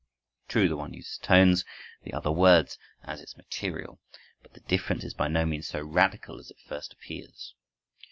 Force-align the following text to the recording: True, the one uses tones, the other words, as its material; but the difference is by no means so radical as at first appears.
True, 0.47 0.67
the 0.67 0.75
one 0.77 0.95
uses 0.95 1.19
tones, 1.19 1.63
the 2.01 2.11
other 2.15 2.31
words, 2.31 2.79
as 3.03 3.21
its 3.21 3.37
material; 3.37 3.99
but 4.41 4.53
the 4.55 4.59
difference 4.61 5.03
is 5.03 5.13
by 5.13 5.27
no 5.27 5.45
means 5.45 5.67
so 5.67 5.83
radical 5.83 6.39
as 6.39 6.49
at 6.49 6.57
first 6.59 6.91
appears. 6.93 7.53